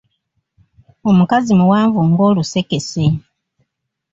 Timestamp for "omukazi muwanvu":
1.09-1.99